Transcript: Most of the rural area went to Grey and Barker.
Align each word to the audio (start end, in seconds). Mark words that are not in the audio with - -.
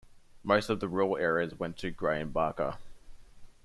Most 0.43 0.71
of 0.71 0.79
the 0.79 0.87
rural 0.89 1.15
area 1.15 1.51
went 1.59 1.77
to 1.77 1.91
Grey 1.91 2.19
and 2.21 2.33
Barker. 2.33 2.79